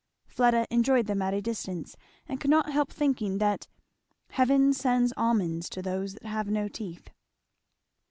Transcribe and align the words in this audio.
Fleda 0.25 0.65
enjoyed 0.71 1.05
them 1.05 1.21
at 1.21 1.35
a 1.35 1.43
distance 1.43 1.95
and 2.27 2.41
could 2.41 2.49
not 2.49 2.71
help 2.71 2.91
thinking 2.91 3.37
that 3.37 3.67
"Heaven 4.31 4.73
sends 4.73 5.13
almonds 5.15 5.69
to 5.69 5.83
those 5.83 6.13
that 6.15 6.23
have 6.25 6.49
no 6.49 6.67
teeth." 6.67 7.11